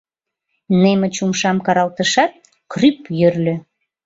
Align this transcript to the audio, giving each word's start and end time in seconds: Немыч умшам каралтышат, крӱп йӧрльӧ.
Немыч 0.81 1.15
умшам 1.23 1.57
каралтышат, 1.65 2.31
крӱп 2.71 2.99
йӧрльӧ. 3.19 3.55